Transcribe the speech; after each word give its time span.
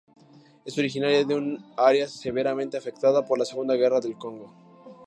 Es 0.65 0.75
originaria 0.79 1.23
de 1.23 1.35
un 1.35 1.63
área 1.77 2.07
severamente 2.07 2.75
afectada 2.75 3.23
por 3.23 3.37
la 3.37 3.45
Segunda 3.45 3.75
Guerra 3.75 3.99
del 3.99 4.17
Congo. 4.17 4.51